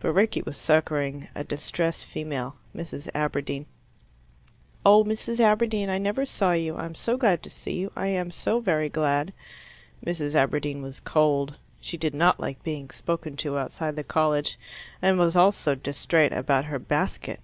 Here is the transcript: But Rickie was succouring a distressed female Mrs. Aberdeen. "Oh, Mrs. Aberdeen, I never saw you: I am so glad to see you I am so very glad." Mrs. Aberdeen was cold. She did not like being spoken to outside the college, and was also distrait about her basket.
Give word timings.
But 0.00 0.12
Rickie 0.12 0.42
was 0.42 0.58
succouring 0.58 1.28
a 1.34 1.44
distressed 1.44 2.04
female 2.04 2.56
Mrs. 2.76 3.08
Aberdeen. 3.14 3.64
"Oh, 4.84 5.02
Mrs. 5.02 5.40
Aberdeen, 5.40 5.88
I 5.88 5.96
never 5.96 6.26
saw 6.26 6.52
you: 6.52 6.76
I 6.76 6.84
am 6.84 6.94
so 6.94 7.16
glad 7.16 7.42
to 7.42 7.48
see 7.48 7.78
you 7.78 7.90
I 7.96 8.08
am 8.08 8.30
so 8.30 8.60
very 8.60 8.90
glad." 8.90 9.32
Mrs. 10.04 10.34
Aberdeen 10.34 10.82
was 10.82 11.00
cold. 11.00 11.56
She 11.80 11.96
did 11.96 12.12
not 12.12 12.38
like 12.38 12.62
being 12.62 12.90
spoken 12.90 13.34
to 13.36 13.56
outside 13.56 13.96
the 13.96 14.04
college, 14.04 14.58
and 15.00 15.16
was 15.18 15.36
also 15.36 15.74
distrait 15.74 16.34
about 16.34 16.66
her 16.66 16.78
basket. 16.78 17.40